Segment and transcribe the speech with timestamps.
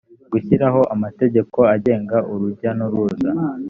[0.31, 3.29] gushyiraho amategeko agenga urujya n’uruza